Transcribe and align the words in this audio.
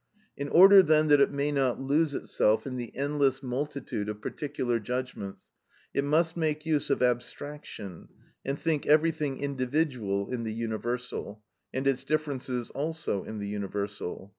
In 0.35 0.49
order 0.49 0.81
then 0.81 1.09
that 1.09 1.21
it 1.21 1.29
may 1.29 1.51
not 1.51 1.79
lose 1.79 2.15
itself 2.15 2.65
in 2.65 2.75
the 2.75 2.91
endless 2.95 3.43
multitude 3.43 4.09
of 4.09 4.19
particular 4.19 4.79
judgments, 4.79 5.51
it 5.93 6.03
must 6.03 6.35
make 6.35 6.65
use 6.65 6.89
of 6.89 7.03
abstraction 7.03 8.07
and 8.43 8.57
think 8.59 8.87
everything 8.87 9.37
individual 9.39 10.33
in 10.33 10.41
the 10.43 10.53
universal, 10.55 11.43
and 11.71 11.85
its 11.85 12.03
differences 12.03 12.71
also 12.71 13.23
in 13.25 13.37
the 13.37 13.47
universal. 13.47 14.29